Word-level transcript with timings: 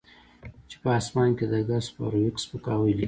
چې 0.69 0.75
په 0.83 0.89
اسمان 0.99 1.29
کې 1.37 1.45
د 1.51 1.55
ګس 1.69 1.85
فارویک 1.95 2.35
سپکاوی 2.43 2.91
لیکي 2.93 2.99